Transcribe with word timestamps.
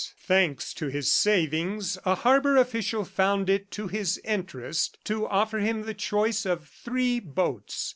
Thanks 0.23 0.73
to 0.73 0.87
his 0.87 1.11
savings, 1.11 1.95
a 2.05 2.15
harbor 2.15 2.57
official 2.57 3.05
found 3.05 3.51
it 3.51 3.69
to 3.69 3.87
his 3.87 4.17
interest 4.25 4.97
to 5.03 5.27
offer 5.27 5.59
him 5.59 5.83
the 5.83 5.93
choice 5.93 6.43
of 6.43 6.67
three 6.67 7.19
boats. 7.19 7.89